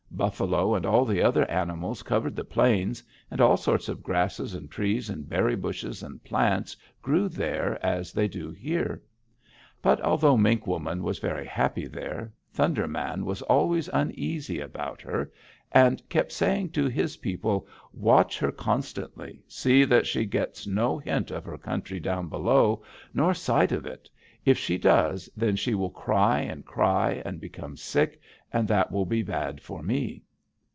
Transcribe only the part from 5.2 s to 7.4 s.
berry bushes and plants grew